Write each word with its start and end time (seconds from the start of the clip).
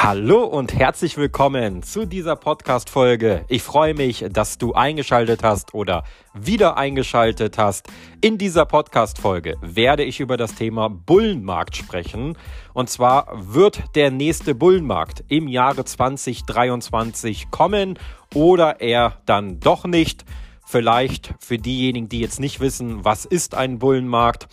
Hallo 0.00 0.44
und 0.44 0.74
herzlich 0.74 1.16
willkommen 1.16 1.82
zu 1.82 2.06
dieser 2.06 2.36
Podcast-Folge. 2.36 3.44
Ich 3.48 3.64
freue 3.64 3.94
mich, 3.94 4.24
dass 4.30 4.56
du 4.56 4.72
eingeschaltet 4.72 5.42
hast 5.42 5.74
oder 5.74 6.04
wieder 6.32 6.76
eingeschaltet 6.76 7.58
hast. 7.58 7.88
In 8.20 8.38
dieser 8.38 8.64
Podcast-Folge 8.64 9.56
werde 9.60 10.04
ich 10.04 10.20
über 10.20 10.36
das 10.36 10.54
Thema 10.54 10.88
Bullenmarkt 10.88 11.76
sprechen. 11.76 12.38
Und 12.74 12.88
zwar 12.88 13.26
wird 13.52 13.96
der 13.96 14.12
nächste 14.12 14.54
Bullenmarkt 14.54 15.24
im 15.26 15.48
Jahre 15.48 15.84
2023 15.84 17.50
kommen 17.50 17.98
oder 18.32 18.80
er 18.80 19.20
dann 19.26 19.58
doch 19.58 19.84
nicht. 19.84 20.24
Vielleicht 20.64 21.34
für 21.40 21.58
diejenigen, 21.58 22.08
die 22.08 22.20
jetzt 22.20 22.38
nicht 22.38 22.60
wissen, 22.60 23.04
was 23.04 23.24
ist 23.24 23.56
ein 23.56 23.80
Bullenmarkt. 23.80 24.46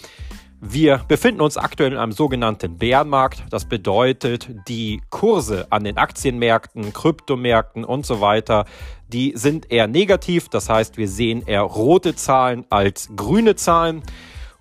Wir 0.67 1.01
befinden 1.07 1.41
uns 1.41 1.57
aktuell 1.57 1.91
in 1.91 1.99
einem 1.99 2.11
sogenannten 2.11 2.79
Bärenmarkt. 2.79 3.43
Das 3.51 3.65
bedeutet, 3.65 4.49
die 4.67 4.99
Kurse 5.11 5.67
an 5.69 5.83
den 5.83 5.97
Aktienmärkten, 5.97 6.91
Kryptomärkten 6.91 7.85
und 7.85 8.03
so 8.03 8.19
weiter, 8.19 8.65
die 9.07 9.33
sind 9.35 9.71
eher 9.71 9.85
negativ. 9.85 10.49
Das 10.49 10.67
heißt, 10.67 10.97
wir 10.97 11.07
sehen 11.07 11.43
eher 11.45 11.61
rote 11.61 12.15
Zahlen 12.15 12.65
als 12.71 13.09
grüne 13.15 13.55
Zahlen. 13.55 14.01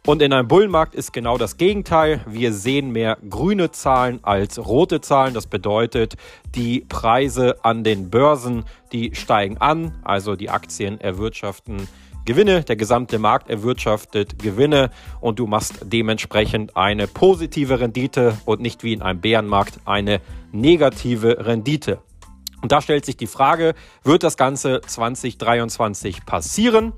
Und 0.07 0.21
in 0.21 0.35
einem 0.35 0.47
Bullenmarkt 0.47 0.95
ist 0.95 1.15
genau 1.15 1.39
das 1.39 1.57
Gegenteil. 1.57 2.21
Wir 2.27 2.53
sehen 2.53 2.91
mehr 2.91 3.17
grüne 3.31 3.71
Zahlen 3.71 4.23
als 4.23 4.59
rote 4.59 5.01
Zahlen. 5.01 5.33
Das 5.33 5.47
bedeutet, 5.47 6.17
die 6.55 6.81
Preise 6.81 7.65
an 7.65 7.83
den 7.83 8.11
Börsen, 8.11 8.65
die 8.93 9.15
steigen 9.15 9.57
an. 9.57 9.95
Also 10.05 10.37
die 10.37 10.51
Aktien 10.51 11.01
erwirtschaften 11.01 11.89
Gewinne, 12.25 12.63
der 12.65 12.77
gesamte 12.77 13.19
Markt 13.19 13.51
erwirtschaftet 13.51 14.39
Gewinne 14.39 14.91
und 15.21 15.39
du 15.39 15.47
machst 15.47 15.81
dementsprechend 15.83 16.75
eine 16.75 17.07
positive 17.07 17.81
Rendite 17.81 18.39
und 18.47 18.63
nicht 18.63 18.83
wie 18.83 18.95
in 18.95 19.03
einem 19.03 19.21
Bärenmarkt 19.21 19.81
eine 19.85 20.23
negative 20.51 21.45
Rendite. 21.47 21.99
Und 22.63 22.73
da 22.73 22.81
stellt 22.81 23.05
sich 23.05 23.19
die 23.19 23.27
Frage, 23.27 23.75
wird 24.05 24.23
das 24.23 24.39
Ganze 24.39 24.81
2023 24.81 26.25
passieren? 26.25 26.95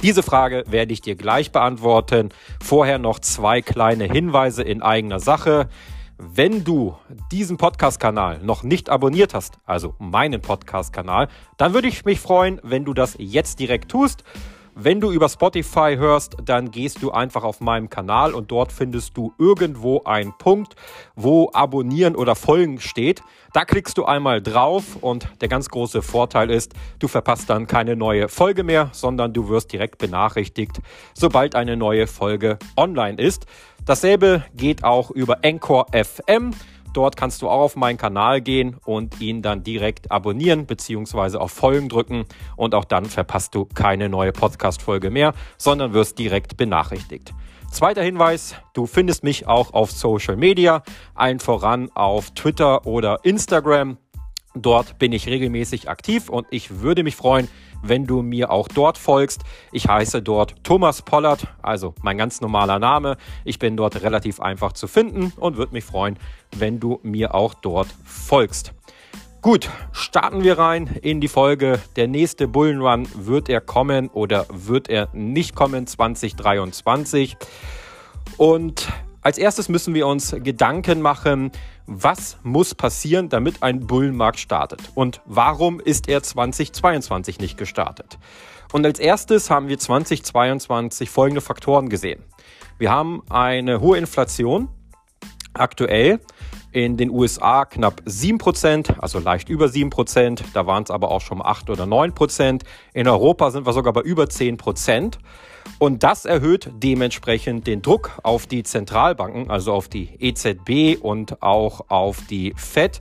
Diese 0.00 0.22
Frage 0.22 0.64
werde 0.66 0.94
ich 0.94 1.02
dir 1.02 1.14
gleich 1.14 1.52
beantworten. 1.52 2.30
Vorher 2.62 2.98
noch 2.98 3.18
zwei 3.18 3.60
kleine 3.60 4.04
Hinweise 4.04 4.62
in 4.62 4.80
eigener 4.80 5.20
Sache. 5.20 5.68
Wenn 6.16 6.64
du 6.64 6.96
diesen 7.30 7.58
Podcast-Kanal 7.58 8.40
noch 8.42 8.62
nicht 8.62 8.88
abonniert 8.88 9.34
hast, 9.34 9.58
also 9.66 9.94
meinen 9.98 10.40
Podcast-Kanal, 10.40 11.28
dann 11.58 11.74
würde 11.74 11.88
ich 11.88 12.06
mich 12.06 12.18
freuen, 12.20 12.58
wenn 12.62 12.86
du 12.86 12.94
das 12.94 13.16
jetzt 13.18 13.60
direkt 13.60 13.90
tust. 13.90 14.24
Wenn 14.82 14.98
du 14.98 15.12
über 15.12 15.28
Spotify 15.28 15.96
hörst, 15.98 16.38
dann 16.42 16.70
gehst 16.70 17.02
du 17.02 17.10
einfach 17.10 17.44
auf 17.44 17.60
meinem 17.60 17.90
Kanal 17.90 18.32
und 18.32 18.50
dort 18.50 18.72
findest 18.72 19.14
du 19.14 19.34
irgendwo 19.36 20.04
einen 20.04 20.32
Punkt, 20.38 20.74
wo 21.14 21.50
Abonnieren 21.52 22.16
oder 22.16 22.34
Folgen 22.34 22.80
steht. 22.80 23.20
Da 23.52 23.66
klickst 23.66 23.98
du 23.98 24.06
einmal 24.06 24.40
drauf 24.40 24.96
und 25.02 25.28
der 25.42 25.48
ganz 25.48 25.68
große 25.68 26.00
Vorteil 26.00 26.48
ist, 26.50 26.72
du 26.98 27.08
verpasst 27.08 27.50
dann 27.50 27.66
keine 27.66 27.94
neue 27.94 28.30
Folge 28.30 28.64
mehr, 28.64 28.88
sondern 28.92 29.34
du 29.34 29.50
wirst 29.50 29.70
direkt 29.70 29.98
benachrichtigt, 29.98 30.80
sobald 31.12 31.56
eine 31.56 31.76
neue 31.76 32.06
Folge 32.06 32.58
online 32.74 33.20
ist. 33.20 33.44
Dasselbe 33.84 34.44
geht 34.54 34.82
auch 34.82 35.10
über 35.10 35.40
Anchor 35.44 35.88
FM. 35.92 36.54
Dort 36.92 37.16
kannst 37.16 37.42
du 37.42 37.48
auch 37.48 37.60
auf 37.60 37.76
meinen 37.76 37.98
Kanal 37.98 38.40
gehen 38.40 38.76
und 38.84 39.20
ihn 39.20 39.42
dann 39.42 39.62
direkt 39.62 40.10
abonnieren 40.10 40.66
bzw. 40.66 41.38
auf 41.38 41.52
Folgen 41.52 41.88
drücken 41.88 42.24
und 42.56 42.74
auch 42.74 42.84
dann 42.84 43.04
verpasst 43.04 43.54
du 43.54 43.64
keine 43.64 44.08
neue 44.08 44.32
Podcast-Folge 44.32 45.10
mehr, 45.10 45.34
sondern 45.56 45.92
wirst 45.92 46.18
direkt 46.18 46.56
benachrichtigt. 46.56 47.32
Zweiter 47.70 48.02
Hinweis, 48.02 48.56
du 48.74 48.86
findest 48.86 49.22
mich 49.22 49.46
auch 49.46 49.72
auf 49.72 49.92
Social 49.92 50.36
Media, 50.36 50.82
allen 51.14 51.38
voran 51.38 51.88
auf 51.94 52.32
Twitter 52.32 52.84
oder 52.84 53.24
Instagram. 53.24 53.96
Dort 54.56 54.98
bin 54.98 55.12
ich 55.12 55.28
regelmäßig 55.28 55.88
aktiv 55.88 56.28
und 56.28 56.48
ich 56.50 56.80
würde 56.80 57.04
mich 57.04 57.14
freuen, 57.14 57.46
wenn 57.82 58.06
du 58.06 58.22
mir 58.22 58.50
auch 58.50 58.68
dort 58.68 58.98
folgst. 58.98 59.42
Ich 59.72 59.88
heiße 59.88 60.22
dort 60.22 60.62
Thomas 60.64 61.02
Pollard, 61.02 61.46
also 61.62 61.94
mein 62.02 62.18
ganz 62.18 62.40
normaler 62.40 62.78
Name. 62.78 63.16
Ich 63.44 63.58
bin 63.58 63.76
dort 63.76 64.02
relativ 64.02 64.40
einfach 64.40 64.72
zu 64.72 64.86
finden 64.86 65.32
und 65.36 65.56
würde 65.56 65.72
mich 65.72 65.84
freuen, 65.84 66.18
wenn 66.56 66.80
du 66.80 67.00
mir 67.02 67.34
auch 67.34 67.54
dort 67.54 67.88
folgst. 68.04 68.72
Gut, 69.42 69.70
starten 69.92 70.44
wir 70.44 70.58
rein 70.58 70.98
in 71.00 71.22
die 71.22 71.28
Folge. 71.28 71.80
Der 71.96 72.08
nächste 72.08 72.46
Bullenrun, 72.46 73.08
wird 73.14 73.48
er 73.48 73.62
kommen 73.62 74.08
oder 74.08 74.46
wird 74.50 74.90
er 74.90 75.08
nicht 75.14 75.54
kommen 75.54 75.86
2023? 75.86 77.38
Und 78.36 78.88
als 79.22 79.36
erstes 79.36 79.68
müssen 79.68 79.94
wir 79.94 80.06
uns 80.06 80.34
Gedanken 80.42 81.02
machen, 81.02 81.52
was 81.86 82.38
muss 82.42 82.74
passieren, 82.74 83.28
damit 83.28 83.62
ein 83.62 83.86
Bullenmarkt 83.86 84.38
startet 84.38 84.80
und 84.94 85.20
warum 85.26 85.78
ist 85.80 86.08
er 86.08 86.22
2022 86.22 87.38
nicht 87.38 87.58
gestartet. 87.58 88.18
Und 88.72 88.86
als 88.86 88.98
erstes 88.98 89.50
haben 89.50 89.68
wir 89.68 89.78
2022 89.78 91.10
folgende 91.10 91.40
Faktoren 91.40 91.88
gesehen. 91.88 92.22
Wir 92.78 92.90
haben 92.90 93.22
eine 93.28 93.80
hohe 93.80 93.98
Inflation 93.98 94.68
aktuell 95.52 96.20
in 96.72 96.96
den 96.96 97.10
USA 97.10 97.64
knapp 97.64 98.02
7%, 98.06 98.98
also 99.00 99.18
leicht 99.18 99.48
über 99.48 99.66
7%, 99.66 100.42
da 100.54 100.66
waren 100.66 100.84
es 100.84 100.90
aber 100.90 101.10
auch 101.10 101.20
schon 101.20 101.44
8 101.44 101.70
oder 101.70 101.84
9%. 101.84 102.62
In 102.94 103.08
Europa 103.08 103.50
sind 103.50 103.66
wir 103.66 103.72
sogar 103.72 103.92
bei 103.92 104.02
über 104.02 104.24
10%. 104.24 105.18
Und 105.78 106.02
das 106.02 106.24
erhöht 106.24 106.70
dementsprechend 106.74 107.66
den 107.66 107.82
Druck 107.82 108.18
auf 108.22 108.46
die 108.46 108.62
Zentralbanken, 108.62 109.50
also 109.50 109.72
auf 109.72 109.88
die 109.88 110.08
EZB 110.18 111.00
und 111.00 111.42
auch 111.42 111.86
auf 111.88 112.18
die 112.28 112.54
Fed, 112.56 113.00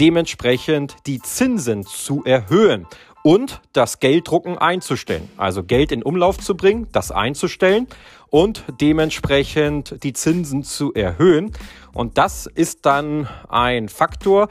dementsprechend 0.00 0.96
die 1.06 1.20
Zinsen 1.20 1.84
zu 1.84 2.24
erhöhen 2.24 2.86
und 3.22 3.60
das 3.72 4.00
Gelddrucken 4.00 4.58
einzustellen. 4.58 5.28
Also 5.36 5.64
Geld 5.64 5.92
in 5.92 6.02
Umlauf 6.02 6.38
zu 6.38 6.56
bringen, 6.56 6.88
das 6.92 7.10
einzustellen 7.10 7.86
und 8.30 8.64
dementsprechend 8.80 10.02
die 10.02 10.12
Zinsen 10.12 10.62
zu 10.62 10.92
erhöhen. 10.94 11.52
Und 11.92 12.18
das 12.18 12.46
ist 12.46 12.86
dann 12.86 13.28
ein 13.48 13.88
Faktor, 13.88 14.48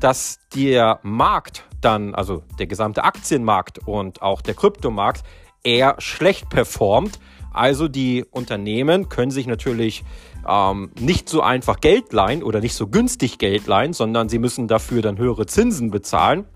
dass 0.00 0.40
der 0.54 1.00
Markt 1.02 1.64
dann, 1.80 2.14
also 2.14 2.42
der 2.58 2.66
gesamte 2.66 3.04
Aktienmarkt 3.04 3.78
und 3.86 4.22
auch 4.22 4.42
der 4.42 4.54
Kryptomarkt 4.54 5.22
eher 5.62 5.96
schlecht 5.98 6.48
performt. 6.48 7.18
Also 7.52 7.88
die 7.88 8.24
Unternehmen 8.30 9.08
können 9.08 9.30
sich 9.30 9.46
natürlich 9.46 10.04
ähm, 10.48 10.90
nicht 10.98 11.28
so 11.28 11.42
einfach 11.42 11.80
Geld 11.80 12.12
leihen 12.12 12.42
oder 12.42 12.60
nicht 12.60 12.74
so 12.74 12.86
günstig 12.86 13.38
Geld 13.38 13.66
leihen, 13.66 13.92
sondern 13.92 14.28
sie 14.28 14.38
müssen 14.38 14.68
dafür 14.68 15.02
dann 15.02 15.18
höhere 15.18 15.46
Zinsen 15.46 15.90
bezahlen. 15.90 16.46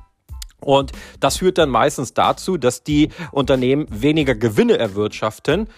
Und 0.60 0.92
das 1.20 1.38
führt 1.38 1.58
dann 1.58 1.68
meistens 1.68 2.14
dazu, 2.14 2.56
dass 2.56 2.82
die 2.82 3.10
Unternehmen 3.32 3.86
weniger 3.90 4.34
Gewinne 4.34 4.78
erwirtschaften. 4.78 5.68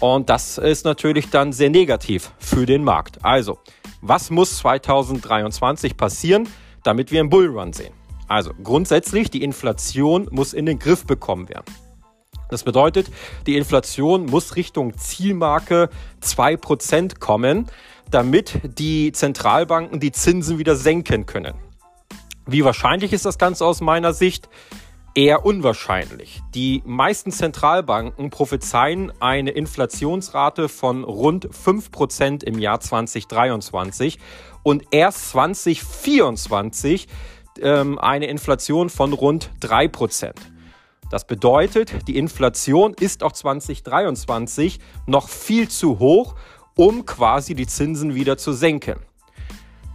Und 0.00 0.28
das 0.28 0.58
ist 0.58 0.84
natürlich 0.84 1.30
dann 1.30 1.52
sehr 1.52 1.70
negativ 1.70 2.32
für 2.38 2.66
den 2.66 2.84
Markt. 2.84 3.24
Also, 3.24 3.58
was 4.00 4.30
muss 4.30 4.58
2023 4.58 5.96
passieren, 5.96 6.48
damit 6.82 7.12
wir 7.12 7.20
einen 7.20 7.30
Bullrun 7.30 7.72
sehen? 7.72 7.94
Also 8.28 8.52
grundsätzlich, 8.62 9.30
die 9.30 9.42
Inflation 9.42 10.28
muss 10.30 10.54
in 10.54 10.66
den 10.66 10.78
Griff 10.78 11.06
bekommen 11.06 11.48
werden. 11.48 11.66
Das 12.48 12.64
bedeutet, 12.64 13.10
die 13.46 13.56
Inflation 13.56 14.26
muss 14.26 14.56
Richtung 14.56 14.96
Zielmarke 14.96 15.88
2% 16.22 17.18
kommen, 17.18 17.66
damit 18.10 18.60
die 18.78 19.12
Zentralbanken 19.12 20.00
die 20.00 20.12
Zinsen 20.12 20.58
wieder 20.58 20.76
senken 20.76 21.26
können. 21.26 21.54
Wie 22.46 22.64
wahrscheinlich 22.64 23.12
ist 23.12 23.24
das 23.24 23.38
Ganze 23.38 23.64
aus 23.64 23.80
meiner 23.80 24.12
Sicht? 24.12 24.48
Eher 25.14 25.44
unwahrscheinlich. 25.44 26.40
Die 26.54 26.82
meisten 26.86 27.32
Zentralbanken 27.32 28.30
prophezeien 28.30 29.12
eine 29.20 29.50
Inflationsrate 29.50 30.70
von 30.70 31.04
rund 31.04 31.50
5% 31.50 32.42
im 32.44 32.58
Jahr 32.58 32.80
2023 32.80 34.18
und 34.62 34.84
erst 34.90 35.28
2024 35.30 37.08
ähm, 37.60 37.98
eine 37.98 38.24
Inflation 38.26 38.88
von 38.88 39.12
rund 39.12 39.50
3%. 39.60 40.32
Das 41.10 41.26
bedeutet, 41.26 42.08
die 42.08 42.16
Inflation 42.16 42.94
ist 42.94 43.22
auch 43.22 43.32
2023 43.32 44.80
noch 45.06 45.28
viel 45.28 45.68
zu 45.68 45.98
hoch, 45.98 46.36
um 46.74 47.04
quasi 47.04 47.54
die 47.54 47.66
Zinsen 47.66 48.14
wieder 48.14 48.38
zu 48.38 48.54
senken. 48.54 48.96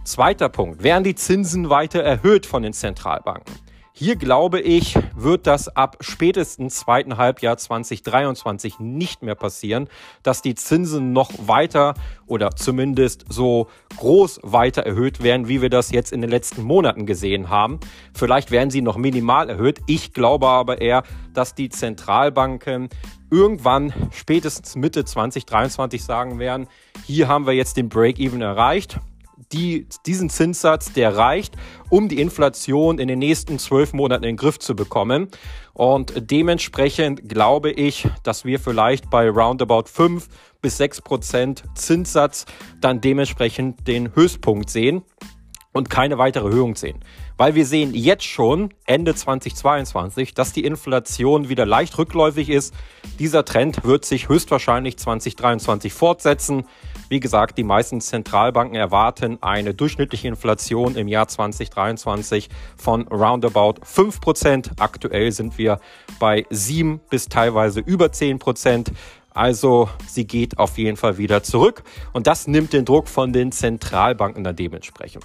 Zweiter 0.04 0.48
Punkt, 0.48 0.84
werden 0.84 1.02
die 1.02 1.16
Zinsen 1.16 1.70
weiter 1.70 2.04
erhöht 2.04 2.46
von 2.46 2.62
den 2.62 2.72
Zentralbanken? 2.72 3.67
Hier 4.00 4.14
glaube 4.14 4.60
ich, 4.60 4.96
wird 5.16 5.48
das 5.48 5.74
ab 5.74 5.96
spätestens 5.98 6.76
zweiten 6.76 7.16
Halbjahr 7.16 7.56
2023 7.56 8.78
nicht 8.78 9.24
mehr 9.24 9.34
passieren, 9.34 9.88
dass 10.22 10.40
die 10.40 10.54
Zinsen 10.54 11.12
noch 11.12 11.32
weiter 11.48 11.94
oder 12.28 12.52
zumindest 12.52 13.24
so 13.28 13.66
groß 13.96 14.38
weiter 14.44 14.82
erhöht 14.82 15.20
werden, 15.20 15.48
wie 15.48 15.62
wir 15.62 15.68
das 15.68 15.90
jetzt 15.90 16.12
in 16.12 16.20
den 16.20 16.30
letzten 16.30 16.62
Monaten 16.62 17.06
gesehen 17.06 17.50
haben. 17.50 17.80
Vielleicht 18.14 18.52
werden 18.52 18.70
sie 18.70 18.82
noch 18.82 18.96
minimal 18.96 19.50
erhöht. 19.50 19.80
Ich 19.88 20.12
glaube 20.12 20.46
aber 20.46 20.80
eher, 20.80 21.02
dass 21.34 21.56
die 21.56 21.68
Zentralbanken 21.68 22.90
irgendwann 23.32 23.92
spätestens 24.12 24.76
Mitte 24.76 25.06
2023 25.06 26.04
sagen 26.04 26.38
werden, 26.38 26.68
hier 27.04 27.26
haben 27.26 27.48
wir 27.48 27.54
jetzt 27.54 27.76
den 27.76 27.88
Break-Even 27.88 28.42
erreicht 28.42 29.00
die, 29.52 29.86
diesen 30.06 30.30
Zinssatz, 30.30 30.92
der 30.92 31.16
reicht, 31.16 31.54
um 31.90 32.08
die 32.08 32.20
Inflation 32.20 32.98
in 32.98 33.08
den 33.08 33.18
nächsten 33.18 33.58
zwölf 33.58 33.92
Monaten 33.92 34.24
in 34.24 34.30
den 34.30 34.36
Griff 34.36 34.58
zu 34.58 34.76
bekommen. 34.76 35.28
Und 35.72 36.30
dementsprechend 36.30 37.28
glaube 37.28 37.70
ich, 37.70 38.08
dass 38.22 38.44
wir 38.44 38.60
vielleicht 38.60 39.10
bei 39.10 39.28
roundabout 39.28 39.84
fünf 39.86 40.28
bis 40.60 40.76
sechs 40.76 41.00
Prozent 41.00 41.62
Zinssatz 41.74 42.46
dann 42.80 43.00
dementsprechend 43.00 43.86
den 43.86 44.14
Höchstpunkt 44.14 44.70
sehen 44.70 45.02
und 45.72 45.90
keine 45.90 46.18
weitere 46.18 46.46
Erhöhung 46.46 46.76
sehen. 46.76 47.00
Weil 47.36 47.54
wir 47.54 47.66
sehen 47.66 47.94
jetzt 47.94 48.24
schon 48.24 48.74
Ende 48.86 49.14
2022, 49.14 50.34
dass 50.34 50.52
die 50.52 50.64
Inflation 50.64 51.48
wieder 51.48 51.66
leicht 51.66 51.96
rückläufig 51.98 52.48
ist. 52.48 52.74
Dieser 53.18 53.44
Trend 53.44 53.84
wird 53.84 54.04
sich 54.04 54.28
höchstwahrscheinlich 54.28 54.96
2023 54.96 55.92
fortsetzen. 55.92 56.64
Wie 57.08 57.20
gesagt, 57.20 57.58
die 57.58 57.64
meisten 57.64 58.00
Zentralbanken 58.00 58.76
erwarten 58.76 59.38
eine 59.40 59.72
durchschnittliche 59.72 60.28
Inflation 60.28 60.96
im 60.96 61.06
Jahr 61.06 61.28
2023 61.28 62.48
von 62.76 63.06
roundabout 63.08 63.80
5%. 63.84 64.72
Aktuell 64.78 65.32
sind 65.32 65.58
wir 65.58 65.80
bei 66.18 66.44
7 66.50 67.00
bis 67.08 67.26
teilweise 67.28 67.80
über 67.80 68.06
10%. 68.06 68.88
Also 69.30 69.88
sie 70.08 70.26
geht 70.26 70.58
auf 70.58 70.78
jeden 70.78 70.96
Fall 70.96 71.16
wieder 71.18 71.44
zurück 71.44 71.84
und 72.12 72.26
das 72.26 72.48
nimmt 72.48 72.72
den 72.72 72.84
Druck 72.84 73.06
von 73.06 73.32
den 73.32 73.52
Zentralbanken 73.52 74.42
dann 74.42 74.56
dementsprechend. 74.56 75.24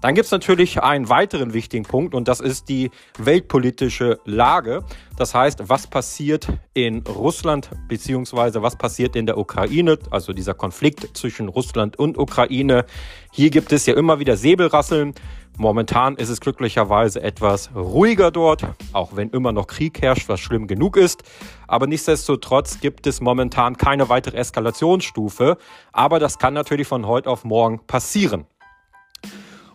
Dann 0.00 0.14
gibt 0.14 0.24
es 0.26 0.30
natürlich 0.30 0.82
einen 0.82 1.08
weiteren 1.08 1.52
wichtigen 1.52 1.84
Punkt 1.84 2.14
und 2.14 2.26
das 2.26 2.40
ist 2.40 2.68
die 2.68 2.90
weltpolitische 3.18 4.18
Lage. 4.24 4.82
Das 5.16 5.34
heißt, 5.34 5.68
was 5.68 5.86
passiert 5.86 6.48
in 6.72 7.02
Russland 7.06 7.70
beziehungsweise 7.88 8.62
was 8.62 8.76
passiert 8.76 9.14
in 9.14 9.26
der 9.26 9.36
Ukraine, 9.36 9.98
also 10.10 10.32
dieser 10.32 10.54
Konflikt 10.54 11.16
zwischen 11.16 11.48
Russland 11.48 11.98
und 11.98 12.16
Ukraine. 12.16 12.86
Hier 13.30 13.50
gibt 13.50 13.72
es 13.72 13.84
ja 13.84 13.94
immer 13.94 14.18
wieder 14.18 14.36
Säbelrasseln. 14.36 15.14
Momentan 15.58 16.16
ist 16.16 16.30
es 16.30 16.40
glücklicherweise 16.40 17.22
etwas 17.22 17.70
ruhiger 17.74 18.30
dort, 18.30 18.64
auch 18.94 19.14
wenn 19.14 19.28
immer 19.30 19.52
noch 19.52 19.66
Krieg 19.66 20.00
herrscht, 20.00 20.30
was 20.30 20.40
schlimm 20.40 20.66
genug 20.66 20.96
ist. 20.96 21.22
Aber 21.66 21.86
nichtsdestotrotz 21.86 22.80
gibt 22.80 23.06
es 23.06 23.20
momentan 23.20 23.76
keine 23.76 24.08
weitere 24.08 24.38
Eskalationsstufe. 24.38 25.58
Aber 25.92 26.18
das 26.18 26.38
kann 26.38 26.54
natürlich 26.54 26.86
von 26.86 27.06
heute 27.06 27.28
auf 27.28 27.44
morgen 27.44 27.80
passieren. 27.86 28.46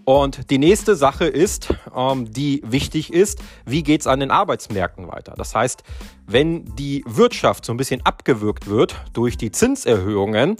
Und 0.06 0.52
die 0.52 0.60
nächste 0.60 0.96
Sache 0.96 1.26
ist, 1.26 1.74
ähm, 1.96 2.32
die 2.32 2.62
wichtig 2.64 3.12
ist, 3.12 3.42
wie 3.66 3.82
geht's 3.82 4.06
an 4.06 4.20
den 4.20 4.30
Arbeitsmärkten 4.30 5.08
weiter? 5.08 5.34
Das 5.36 5.56
heißt, 5.56 5.84
wenn 6.28 6.76
die 6.76 7.04
Wirtschaft 7.08 7.66
so 7.66 7.74
ein 7.74 7.78
bisschen 7.78 8.06
abgewürgt 8.06 8.68
wird 8.68 8.96
durch 9.14 9.36
die 9.36 9.52
Zinserhöhungen, 9.52 10.58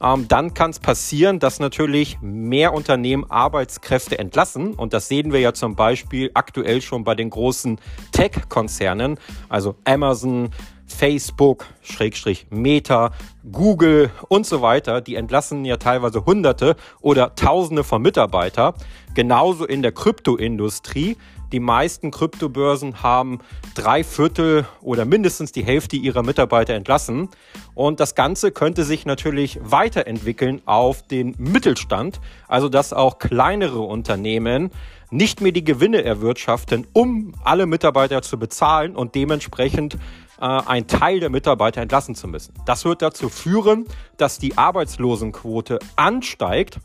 ähm, 0.00 0.26
dann 0.28 0.52
kann 0.52 0.70
es 0.70 0.80
passieren, 0.80 1.38
dass 1.38 1.60
natürlich 1.60 2.18
mehr 2.20 2.72
Unternehmen 2.72 3.28
Arbeitskräfte 3.30 4.18
entlassen. 4.18 4.74
Und 4.74 4.92
das 4.92 5.08
sehen 5.08 5.32
wir 5.32 5.40
ja 5.40 5.52
zum 5.54 5.76
Beispiel 5.76 6.30
aktuell 6.34 6.82
schon 6.82 7.04
bei 7.04 7.14
den 7.14 7.30
großen 7.30 7.80
Tech-Konzernen, 8.12 9.18
also 9.48 9.76
Amazon, 9.84 10.50
Facebook, 10.88 11.66
Schrägstrich 11.82 12.46
Meta, 12.50 13.12
Google 13.50 14.10
und 14.28 14.46
so 14.46 14.62
weiter, 14.62 15.00
die 15.00 15.14
entlassen 15.14 15.64
ja 15.64 15.76
teilweise 15.76 16.24
Hunderte 16.26 16.76
oder 17.00 17.34
Tausende 17.34 17.84
von 17.84 18.02
Mitarbeiter. 18.02 18.74
Genauso 19.14 19.66
in 19.66 19.82
der 19.82 19.92
Kryptoindustrie. 19.92 21.16
Die 21.50 21.60
meisten 21.60 22.10
Kryptobörsen 22.10 23.02
haben 23.02 23.38
drei 23.74 24.04
Viertel 24.04 24.66
oder 24.82 25.06
mindestens 25.06 25.50
die 25.50 25.64
Hälfte 25.64 25.96
ihrer 25.96 26.22
Mitarbeiter 26.22 26.74
entlassen. 26.74 27.30
Und 27.74 28.00
das 28.00 28.14
Ganze 28.14 28.52
könnte 28.52 28.84
sich 28.84 29.06
natürlich 29.06 29.58
weiterentwickeln 29.62 30.60
auf 30.66 31.06
den 31.06 31.34
Mittelstand, 31.38 32.20
also 32.48 32.68
dass 32.68 32.92
auch 32.92 33.18
kleinere 33.18 33.80
Unternehmen 33.80 34.70
nicht 35.10 35.40
mehr 35.40 35.52
die 35.52 35.64
Gewinne 35.64 36.04
erwirtschaften, 36.04 36.86
um 36.92 37.32
alle 37.42 37.64
Mitarbeiter 37.64 38.20
zu 38.20 38.38
bezahlen 38.38 38.94
und 38.94 39.14
dementsprechend 39.14 39.96
äh, 40.40 40.44
einen 40.44 40.86
Teil 40.86 41.20
der 41.20 41.30
Mitarbeiter 41.30 41.80
entlassen 41.80 42.14
zu 42.14 42.28
müssen. 42.28 42.54
Das 42.66 42.84
wird 42.84 43.02
dazu 43.02 43.28
führen, 43.28 43.86
dass 44.16 44.38
die 44.38 44.56
Arbeitslosenquote 44.56 45.78
ansteigt. 45.96 46.80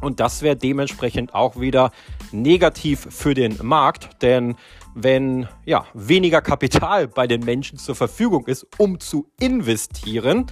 Und 0.00 0.20
das 0.20 0.42
wäre 0.42 0.56
dementsprechend 0.56 1.34
auch 1.34 1.58
wieder 1.58 1.90
negativ 2.30 3.06
für 3.10 3.34
den 3.34 3.58
Markt, 3.62 4.22
denn 4.22 4.56
wenn 4.94 5.48
ja, 5.64 5.86
weniger 5.94 6.42
Kapital 6.42 7.08
bei 7.08 7.26
den 7.26 7.44
Menschen 7.44 7.78
zur 7.78 7.94
Verfügung 7.94 8.46
ist, 8.46 8.66
um 8.78 9.00
zu 9.00 9.30
investieren, 9.40 10.46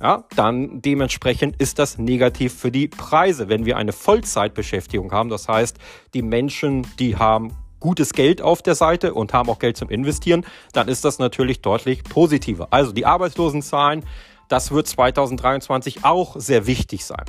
ja, 0.00 0.24
dann 0.36 0.82
dementsprechend 0.82 1.60
ist 1.60 1.78
das 1.78 1.98
negativ 1.98 2.52
für 2.54 2.70
die 2.70 2.88
Preise. 2.88 3.48
Wenn 3.48 3.64
wir 3.64 3.76
eine 3.76 3.92
Vollzeitbeschäftigung 3.92 5.12
haben, 5.12 5.28
das 5.28 5.48
heißt, 5.48 5.78
die 6.12 6.22
Menschen, 6.22 6.86
die 6.98 7.16
haben 7.16 7.52
gutes 7.84 8.14
Geld 8.14 8.40
auf 8.40 8.62
der 8.62 8.74
Seite 8.74 9.12
und 9.12 9.34
haben 9.34 9.50
auch 9.50 9.58
Geld 9.58 9.76
zum 9.76 9.90
Investieren, 9.90 10.46
dann 10.72 10.88
ist 10.88 11.04
das 11.04 11.18
natürlich 11.18 11.60
deutlich 11.60 12.02
positiver. 12.02 12.68
Also 12.70 12.92
die 12.92 13.04
Arbeitslosenzahlen, 13.04 14.06
das 14.48 14.70
wird 14.70 14.88
2023 14.88 16.02
auch 16.02 16.36
sehr 16.38 16.66
wichtig 16.66 17.04
sein. 17.04 17.26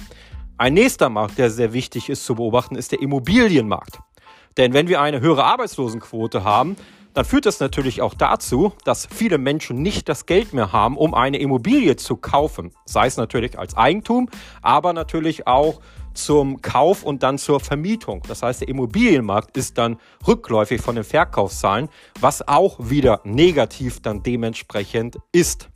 Ein 0.58 0.76
nächster 0.76 1.10
Markt, 1.10 1.38
der 1.38 1.50
sehr 1.50 1.74
wichtig 1.74 2.08
ist 2.08 2.26
zu 2.26 2.36
beobachten, 2.36 2.76
ist 2.78 2.94
der 2.94 3.02
Immobilienmarkt. 3.02 4.00
Denn 4.56 4.72
wenn 4.72 4.88
wir 4.88 5.02
eine 5.02 5.20
höhere 5.20 5.44
Arbeitslosenquote 5.44 6.46
haben, 6.46 6.78
dann 7.14 7.26
führt 7.26 7.46
das 7.46 7.60
natürlich 7.60 8.02
auch 8.02 8.14
dazu, 8.14 8.72
dass 8.86 9.10
viele 9.14 9.38
Menschen 9.38 9.82
nicht 9.82 10.08
das 10.08 10.26
Geld 10.26 10.54
mehr 10.54 10.72
haben, 10.72 10.96
um 10.96 11.14
eine 11.14 11.38
Immobilie 11.38 11.98
zu 11.98 12.16
kaufen. 12.16 12.72
Sei 12.86 13.08
es 13.08 13.18
natürlich 13.18 13.60
als 13.60 13.76
Eigentum, 13.76 14.30
aber 14.62 14.94
natürlich 14.94 15.48
auch 15.48 15.82
zum 16.18 16.62
Kauf 16.62 17.04
und 17.04 17.24
dann 17.24 17.38
zur 17.38 17.60
Vermietung. 17.60 18.24
Das 18.28 18.42
heißt, 18.42 18.62
der 18.62 18.68
Immobilienmarkt 18.68 19.56
ist 19.58 19.78
dann 19.78 19.98
rückläufig 20.28 20.82
von 20.82 20.96
den 20.96 21.04
Verkaufszahlen, 21.04 21.90
was 22.20 22.48
auch 22.48 22.78
wieder 22.80 23.22
negativ 23.24 24.02
dann 24.02 24.24
dementsprechend 24.24 25.18
ist. 25.32 25.70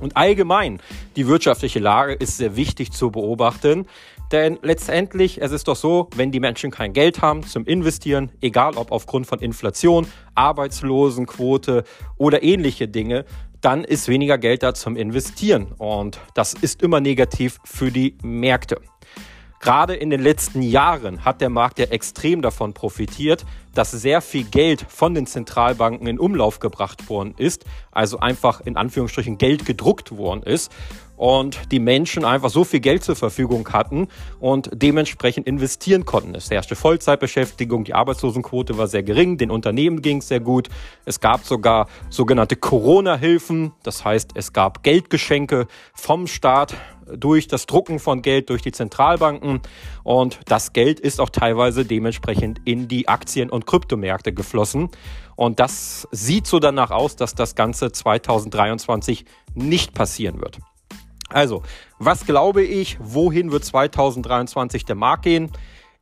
Und 0.00 0.16
allgemein, 0.16 0.80
die 1.16 1.26
wirtschaftliche 1.26 1.80
Lage 1.80 2.12
ist 2.12 2.36
sehr 2.36 2.56
wichtig 2.56 2.92
zu 2.92 3.10
beobachten, 3.10 3.86
denn 4.30 4.58
letztendlich, 4.62 5.40
es 5.40 5.52
ist 5.52 5.68
doch 5.68 5.76
so, 5.76 6.08
wenn 6.14 6.30
die 6.30 6.40
Menschen 6.40 6.70
kein 6.70 6.92
Geld 6.92 7.22
haben 7.22 7.44
zum 7.44 7.64
Investieren, 7.64 8.30
egal 8.42 8.76
ob 8.76 8.92
aufgrund 8.92 9.26
von 9.26 9.38
Inflation, 9.40 10.06
Arbeitslosenquote 10.34 11.84
oder 12.18 12.42
ähnliche 12.42 12.88
Dinge, 12.88 13.24
dann 13.60 13.84
ist 13.84 14.06
weniger 14.06 14.38
Geld 14.38 14.62
da 14.62 14.74
zum 14.74 14.96
Investieren. 14.96 15.72
Und 15.78 16.20
das 16.34 16.54
ist 16.54 16.82
immer 16.82 17.00
negativ 17.00 17.58
für 17.64 17.90
die 17.90 18.16
Märkte. 18.22 18.80
Gerade 19.60 19.96
in 19.96 20.10
den 20.10 20.20
letzten 20.20 20.62
Jahren 20.62 21.24
hat 21.24 21.40
der 21.40 21.50
Markt 21.50 21.78
ja 21.78 21.86
extrem 21.86 22.42
davon 22.42 22.74
profitiert, 22.74 23.44
dass 23.74 23.90
sehr 23.90 24.20
viel 24.20 24.44
Geld 24.44 24.84
von 24.88 25.14
den 25.14 25.26
Zentralbanken 25.26 26.06
in 26.06 26.18
Umlauf 26.18 26.58
gebracht 26.60 27.08
worden 27.08 27.34
ist, 27.36 27.64
also 27.90 28.18
einfach 28.18 28.60
in 28.60 28.76
Anführungsstrichen 28.76 29.38
Geld 29.38 29.66
gedruckt 29.66 30.16
worden 30.16 30.42
ist 30.42 30.72
und 31.18 31.72
die 31.72 31.80
Menschen 31.80 32.24
einfach 32.24 32.48
so 32.48 32.64
viel 32.64 32.80
Geld 32.80 33.04
zur 33.04 33.16
Verfügung 33.16 33.68
hatten 33.72 34.08
und 34.40 34.70
dementsprechend 34.72 35.46
investieren 35.46 36.04
konnten. 36.04 36.34
Es 36.34 36.50
herrschte 36.50 36.76
Vollzeitbeschäftigung, 36.76 37.84
die 37.84 37.94
Arbeitslosenquote 37.94 38.78
war 38.78 38.86
sehr 38.86 39.02
gering, 39.02 39.36
den 39.36 39.50
Unternehmen 39.50 40.00
ging 40.00 40.18
es 40.18 40.28
sehr 40.28 40.40
gut. 40.40 40.68
Es 41.04 41.20
gab 41.20 41.44
sogar 41.44 41.88
sogenannte 42.08 42.56
Corona-Hilfen, 42.56 43.72
das 43.82 44.04
heißt 44.04 44.30
es 44.34 44.52
gab 44.52 44.82
Geldgeschenke 44.82 45.66
vom 45.92 46.26
Staat 46.26 46.74
durch 47.16 47.48
das 47.48 47.66
Drucken 47.66 47.98
von 47.98 48.22
Geld 48.22 48.50
durch 48.50 48.62
die 48.62 48.72
Zentralbanken. 48.72 49.60
Und 50.02 50.40
das 50.46 50.72
Geld 50.72 51.00
ist 51.00 51.20
auch 51.20 51.30
teilweise 51.30 51.84
dementsprechend 51.84 52.60
in 52.64 52.88
die 52.88 53.08
Aktien- 53.08 53.50
und 53.50 53.66
Kryptomärkte 53.66 54.32
geflossen. 54.32 54.90
Und 55.36 55.60
das 55.60 56.08
sieht 56.10 56.46
so 56.46 56.58
danach 56.58 56.90
aus, 56.90 57.16
dass 57.16 57.34
das 57.34 57.54
Ganze 57.54 57.92
2023 57.92 59.24
nicht 59.54 59.94
passieren 59.94 60.40
wird. 60.40 60.58
Also, 61.30 61.62
was 61.98 62.24
glaube 62.24 62.62
ich, 62.62 62.96
wohin 63.00 63.52
wird 63.52 63.64
2023 63.64 64.84
der 64.84 64.96
Markt 64.96 65.24
gehen? 65.24 65.50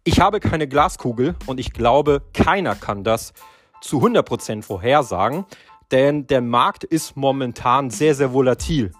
Ich 0.05 0.21
habe 0.21 0.39
keine 0.39 0.69
Glaskugel 0.69 1.35
und 1.47 1.59
ich 1.59 1.73
glaube, 1.73 2.23
keiner 2.33 2.77
kann 2.77 3.03
das 3.03 3.33
zu 3.81 3.99
100% 3.99 4.63
vorhersagen, 4.63 5.45
denn 5.91 6.27
der 6.29 6.41
Markt 6.41 6.85
ist 6.85 7.17
momentan 7.17 7.91
sehr, 7.91 8.15
sehr 8.15 8.33
volatil. 8.33 8.93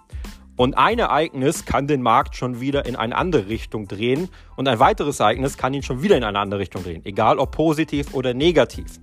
Und 0.57 0.75
ein 0.75 0.97
Ereignis 0.97 1.65
kann 1.65 1.87
den 1.87 2.01
Markt 2.01 2.35
schon 2.35 2.59
wieder 2.59 2.87
in 2.87 2.95
eine 2.95 3.15
andere 3.15 3.47
Richtung 3.47 3.87
drehen 3.87 4.27
und 4.55 4.67
ein 4.67 4.79
weiteres 4.79 5.19
Ereignis 5.19 5.55
kann 5.55 5.73
ihn 5.73 5.83
schon 5.83 6.01
wieder 6.01 6.17
in 6.17 6.23
eine 6.23 6.39
andere 6.39 6.59
Richtung 6.59 6.83
drehen, 6.83 7.05
egal 7.05 7.37
ob 7.37 7.51
positiv 7.51 8.13
oder 8.15 8.33
negativ. 8.33 8.99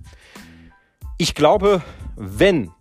Ich 1.17 1.33
glaube, 1.33 1.81
wenn 2.17 2.71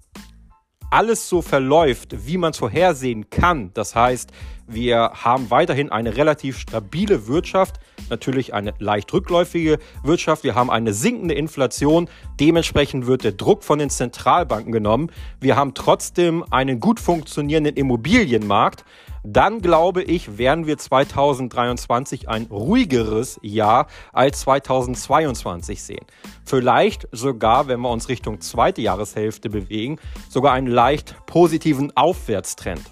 alles 0.91 1.29
so 1.29 1.41
verläuft, 1.41 2.27
wie 2.27 2.37
man 2.37 2.51
es 2.51 2.59
vorhersehen 2.59 3.31
kann, 3.31 3.71
das 3.75 3.95
heißt, 3.95 4.33
wir 4.67 5.11
haben 5.13 5.51
weiterhin 5.51 5.93
eine 5.93 6.17
relativ 6.17 6.59
stabile 6.59 7.27
Wirtschaft, 7.27 7.81
natürlich 8.09 8.55
eine 8.55 8.73
leicht 8.79 9.13
rückläufige 9.13 9.79
Wirtschaft. 10.03 10.43
Wir 10.43 10.55
haben 10.55 10.71
eine 10.71 10.95
sinkende 10.95 11.35
Inflation. 11.35 12.09
Dementsprechend 12.41 13.07
wird 13.07 13.25
der 13.25 13.33
Druck 13.33 13.63
von 13.63 13.79
den 13.79 13.91
Zentralbanken 13.91 14.73
genommen. 14.73 15.11
Wir 15.39 15.57
haben 15.57 15.75
trotzdem 15.75 16.45
einen 16.51 16.81
gut 16.81 16.99
funktionierenden 16.99 17.77
Immobilienmarkt. 17.77 18.85
dann 19.27 19.63
glaube 19.63 20.03
ich, 20.03 20.37
werden 20.37 20.67
wir 20.67 20.77
2023 20.77 22.29
ein 22.29 22.45
ruhigeres 22.51 23.41
Jahr 23.43 23.87
als 24.13 24.41
2022 24.41 25.83
sehen. 25.83 26.05
Vielleicht 26.45 27.09
sogar, 27.11 27.67
wenn 27.67 27.81
wir 27.81 27.89
uns 27.89 28.11
Richtung 28.11 28.43
zweite 28.43 28.83
Jahreshälfte 28.83 29.49
bewegen, 29.49 29.99
sogar 30.29 30.53
einen 30.53 30.67
leicht 30.67 31.17
positiven 31.27 31.91
Aufwärtstrend. 31.97 32.83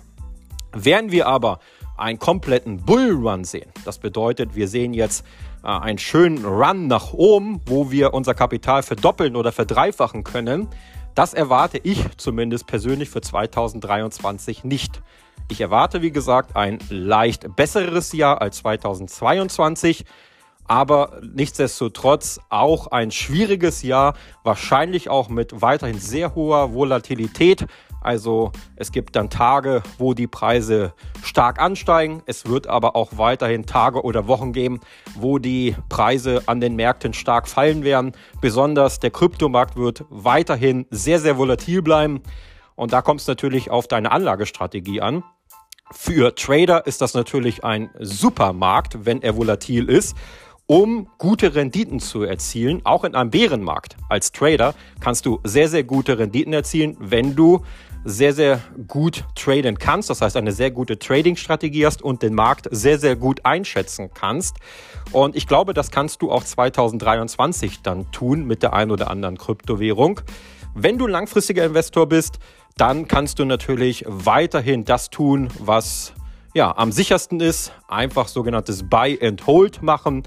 Werden 0.72 1.10
wir 1.10 1.26
aber 1.26 1.58
einen 1.96 2.18
kompletten 2.18 2.78
Bullrun 2.78 3.44
sehen, 3.44 3.70
das 3.84 3.98
bedeutet, 3.98 4.54
wir 4.56 4.66
sehen 4.66 4.94
jetzt 4.94 5.24
äh, 5.62 5.68
einen 5.68 5.98
schönen 5.98 6.44
Run 6.44 6.86
nach 6.86 7.12
oben, 7.12 7.60
wo 7.66 7.90
wir 7.90 8.14
unser 8.14 8.34
Kapital 8.34 8.82
verdoppeln 8.82 9.36
oder 9.36 9.52
verdreifachen 9.52 10.24
können, 10.24 10.68
das 11.14 11.34
erwarte 11.34 11.78
ich 11.78 12.16
zumindest 12.16 12.66
persönlich 12.66 13.10
für 13.10 13.20
2023 13.20 14.64
nicht. 14.64 15.02
Ich 15.48 15.60
erwarte, 15.60 16.00
wie 16.00 16.10
gesagt, 16.10 16.56
ein 16.56 16.78
leicht 16.88 17.54
besseres 17.54 18.12
Jahr 18.12 18.40
als 18.40 18.58
2022, 18.58 20.06
aber 20.66 21.20
nichtsdestotrotz 21.34 22.40
auch 22.48 22.86
ein 22.86 23.10
schwieriges 23.10 23.82
Jahr, 23.82 24.14
wahrscheinlich 24.44 25.10
auch 25.10 25.28
mit 25.28 25.60
weiterhin 25.60 25.98
sehr 25.98 26.34
hoher 26.34 26.72
Volatilität, 26.72 27.66
also 28.04 28.52
es 28.76 28.92
gibt 28.92 29.16
dann 29.16 29.30
Tage, 29.30 29.82
wo 29.98 30.14
die 30.14 30.26
Preise 30.26 30.94
stark 31.22 31.60
ansteigen. 31.60 32.22
Es 32.26 32.46
wird 32.46 32.66
aber 32.66 32.96
auch 32.96 33.16
weiterhin 33.16 33.66
Tage 33.66 34.02
oder 34.02 34.26
Wochen 34.26 34.52
geben, 34.52 34.80
wo 35.14 35.38
die 35.38 35.76
Preise 35.88 36.42
an 36.46 36.60
den 36.60 36.76
Märkten 36.76 37.14
stark 37.14 37.48
fallen 37.48 37.84
werden. 37.84 38.12
Besonders 38.40 39.00
der 39.00 39.10
Kryptomarkt 39.10 39.76
wird 39.76 40.04
weiterhin 40.10 40.86
sehr, 40.90 41.18
sehr 41.18 41.38
volatil 41.38 41.82
bleiben. 41.82 42.22
Und 42.74 42.92
da 42.92 43.02
kommt 43.02 43.20
es 43.20 43.26
natürlich 43.26 43.70
auf 43.70 43.86
deine 43.86 44.12
Anlagestrategie 44.12 45.00
an. 45.00 45.22
Für 45.92 46.34
Trader 46.34 46.86
ist 46.86 47.02
das 47.02 47.14
natürlich 47.14 47.64
ein 47.64 47.90
super 47.98 48.52
Markt, 48.52 49.04
wenn 49.04 49.22
er 49.22 49.36
volatil 49.36 49.88
ist 49.88 50.16
um 50.66 51.08
gute 51.18 51.54
Renditen 51.54 52.00
zu 52.00 52.22
erzielen, 52.22 52.80
auch 52.84 53.04
in 53.04 53.14
einem 53.14 53.30
Bärenmarkt. 53.30 53.96
Als 54.08 54.32
Trader 54.32 54.74
kannst 55.00 55.26
du 55.26 55.40
sehr, 55.44 55.68
sehr 55.68 55.84
gute 55.84 56.18
Renditen 56.18 56.52
erzielen, 56.52 56.96
wenn 56.98 57.34
du 57.36 57.62
sehr, 58.04 58.32
sehr 58.32 58.60
gut 58.88 59.24
traden 59.34 59.78
kannst, 59.78 60.10
das 60.10 60.20
heißt 60.20 60.36
eine 60.36 60.52
sehr 60.52 60.70
gute 60.70 60.98
Trading-Strategie 60.98 61.86
hast 61.86 62.02
und 62.02 62.22
den 62.22 62.34
Markt 62.34 62.68
sehr, 62.70 62.98
sehr 62.98 63.16
gut 63.16 63.44
einschätzen 63.44 64.10
kannst. 64.12 64.56
Und 65.12 65.36
ich 65.36 65.46
glaube, 65.46 65.74
das 65.74 65.90
kannst 65.90 66.22
du 66.22 66.30
auch 66.30 66.42
2023 66.42 67.82
dann 67.82 68.10
tun 68.10 68.46
mit 68.46 68.62
der 68.62 68.72
einen 68.72 68.90
oder 68.90 69.10
anderen 69.10 69.38
Kryptowährung. 69.38 70.20
Wenn 70.74 70.98
du 70.98 71.06
langfristiger 71.06 71.64
Investor 71.64 72.08
bist, 72.08 72.38
dann 72.76 73.06
kannst 73.06 73.38
du 73.38 73.44
natürlich 73.44 74.04
weiterhin 74.08 74.84
das 74.84 75.10
tun, 75.10 75.48
was 75.58 76.14
ja, 76.54 76.76
am 76.76 76.92
sichersten 76.92 77.40
ist, 77.40 77.72
einfach 77.88 78.28
sogenanntes 78.28 78.88
Buy 78.88 79.18
and 79.22 79.46
Hold 79.46 79.82
machen 79.82 80.22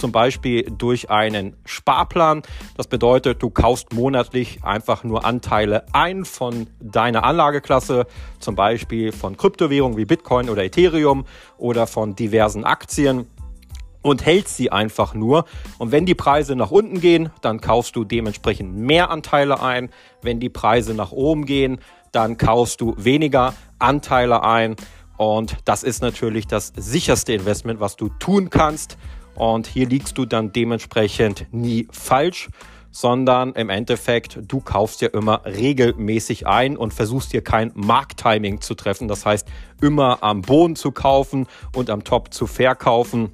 zum 0.00 0.12
Beispiel 0.12 0.64
durch 0.64 1.10
einen 1.10 1.56
Sparplan. 1.64 2.42
Das 2.76 2.88
bedeutet, 2.88 3.42
du 3.42 3.50
kaufst 3.50 3.92
monatlich 3.92 4.64
einfach 4.64 5.04
nur 5.04 5.24
Anteile 5.24 5.84
ein 5.92 6.24
von 6.24 6.66
deiner 6.80 7.24
Anlageklasse, 7.24 8.06
zum 8.40 8.56
Beispiel 8.56 9.12
von 9.12 9.36
Kryptowährungen 9.36 9.96
wie 9.96 10.06
Bitcoin 10.06 10.48
oder 10.50 10.64
Ethereum 10.64 11.26
oder 11.58 11.86
von 11.86 12.16
diversen 12.16 12.64
Aktien 12.64 13.26
und 14.02 14.24
hältst 14.24 14.56
sie 14.56 14.72
einfach 14.72 15.14
nur. 15.14 15.44
Und 15.78 15.92
wenn 15.92 16.06
die 16.06 16.14
Preise 16.14 16.56
nach 16.56 16.70
unten 16.70 17.00
gehen, 17.00 17.30
dann 17.42 17.60
kaufst 17.60 17.94
du 17.96 18.04
dementsprechend 18.04 18.74
mehr 18.74 19.10
Anteile 19.10 19.62
ein. 19.62 19.90
Wenn 20.22 20.40
die 20.40 20.48
Preise 20.48 20.94
nach 20.94 21.12
oben 21.12 21.44
gehen, 21.44 21.80
dann 22.12 22.38
kaufst 22.38 22.80
du 22.80 22.94
weniger 22.96 23.54
Anteile 23.78 24.42
ein. 24.42 24.76
Und 25.16 25.58
das 25.66 25.82
ist 25.82 26.00
natürlich 26.00 26.46
das 26.46 26.72
sicherste 26.74 27.34
Investment, 27.34 27.78
was 27.78 27.96
du 27.96 28.08
tun 28.08 28.48
kannst. 28.48 28.96
Und 29.34 29.66
hier 29.66 29.86
liegst 29.86 30.18
du 30.18 30.26
dann 30.26 30.52
dementsprechend 30.52 31.46
nie 31.52 31.88
falsch, 31.90 32.48
sondern 32.90 33.52
im 33.52 33.70
Endeffekt, 33.70 34.38
du 34.42 34.60
kaufst 34.60 35.00
ja 35.00 35.08
immer 35.08 35.44
regelmäßig 35.44 36.46
ein 36.46 36.76
und 36.76 36.92
versuchst 36.92 37.30
hier 37.30 37.42
kein 37.42 37.72
Markttiming 37.74 38.60
zu 38.60 38.74
treffen. 38.74 39.08
Das 39.08 39.24
heißt, 39.24 39.46
immer 39.80 40.22
am 40.22 40.42
Boden 40.42 40.76
zu 40.76 40.90
kaufen 40.90 41.46
und 41.74 41.90
am 41.90 42.04
Top 42.04 42.34
zu 42.34 42.46
verkaufen, 42.46 43.30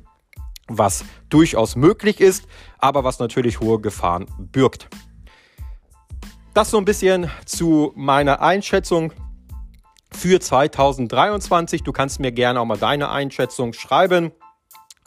was 0.68 1.04
durchaus 1.28 1.76
möglich 1.76 2.20
ist, 2.20 2.46
aber 2.78 3.04
was 3.04 3.18
natürlich 3.18 3.60
hohe 3.60 3.80
Gefahren 3.80 4.26
birgt. 4.38 4.88
Das 6.54 6.70
so 6.70 6.78
ein 6.78 6.84
bisschen 6.84 7.30
zu 7.44 7.92
meiner 7.94 8.40
Einschätzung 8.40 9.12
für 10.10 10.40
2023. 10.40 11.82
Du 11.82 11.92
kannst 11.92 12.20
mir 12.20 12.32
gerne 12.32 12.60
auch 12.60 12.64
mal 12.64 12.78
deine 12.78 13.10
Einschätzung 13.10 13.72
schreiben. 13.72 14.32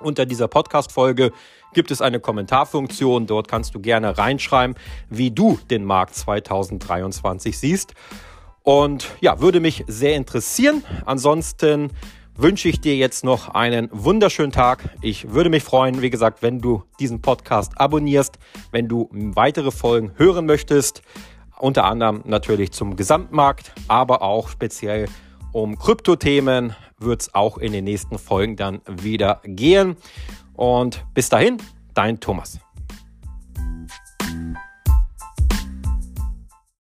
Unter 0.01 0.25
dieser 0.25 0.47
Podcast-Folge 0.47 1.31
gibt 1.73 1.91
es 1.91 2.01
eine 2.01 2.19
Kommentarfunktion. 2.19 3.27
Dort 3.27 3.47
kannst 3.47 3.75
du 3.75 3.79
gerne 3.79 4.17
reinschreiben, 4.17 4.75
wie 5.09 5.31
du 5.31 5.59
den 5.69 5.83
Markt 5.83 6.15
2023 6.15 7.57
siehst. 7.57 7.93
Und 8.63 9.07
ja, 9.19 9.41
würde 9.41 9.59
mich 9.59 9.83
sehr 9.87 10.15
interessieren. 10.15 10.83
Ansonsten 11.05 11.91
wünsche 12.35 12.69
ich 12.69 12.79
dir 12.79 12.95
jetzt 12.95 13.25
noch 13.25 13.49
einen 13.49 13.89
wunderschönen 13.91 14.53
Tag. 14.53 14.95
Ich 15.01 15.31
würde 15.33 15.49
mich 15.49 15.63
freuen, 15.63 16.01
wie 16.01 16.09
gesagt, 16.09 16.41
wenn 16.41 16.59
du 16.59 16.83
diesen 16.99 17.21
Podcast 17.21 17.73
abonnierst, 17.79 18.39
wenn 18.71 18.87
du 18.87 19.09
weitere 19.11 19.71
Folgen 19.71 20.13
hören 20.15 20.45
möchtest. 20.45 21.01
Unter 21.57 21.83
anderem 21.83 22.21
natürlich 22.25 22.71
zum 22.71 22.95
Gesamtmarkt, 22.95 23.73
aber 23.89 24.21
auch 24.21 24.47
speziell 24.47 25.07
um 25.51 25.77
Kryptothemen 25.77 26.73
wird 26.99 27.21
es 27.21 27.35
auch 27.35 27.57
in 27.57 27.71
den 27.71 27.85
nächsten 27.85 28.17
Folgen 28.17 28.55
dann 28.55 28.81
wieder 28.87 29.41
gehen. 29.43 29.97
Und 30.53 31.05
bis 31.13 31.29
dahin, 31.29 31.57
dein 31.93 32.19
Thomas. 32.19 32.59